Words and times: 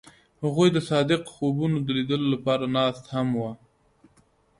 هغوی 0.43 0.69
د 0.73 0.77
صادق 0.89 1.21
خوبونو 1.33 1.77
د 1.81 1.87
لیدلو 1.97 2.27
لپاره 2.35 2.63
ناست 2.77 3.03
هم 3.13 3.27
وو. 3.39 3.51